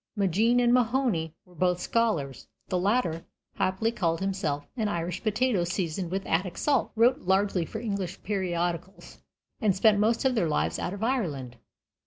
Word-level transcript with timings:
Maginn 0.15 0.59
and 0.59 0.73
Mahony 0.73 1.35
were 1.45 1.53
both 1.53 1.79
scholars 1.79 2.47
the 2.69 2.79
latter 2.79 3.23
happily 3.57 3.91
called 3.91 4.19
himself 4.19 4.65
"an 4.75 4.87
Irish 4.87 5.21
potato 5.21 5.63
seasoned 5.63 6.09
with 6.09 6.25
Attic 6.25 6.57
salt" 6.57 6.91
wrote 6.95 7.19
largely 7.19 7.65
for 7.65 7.79
English 7.79 8.23
periodicals, 8.23 9.19
and 9.61 9.75
spent 9.75 9.99
most 9.99 10.25
of 10.25 10.33
their 10.33 10.49
lives 10.49 10.79
out 10.79 10.95
of 10.95 11.03
Ireland. 11.03 11.57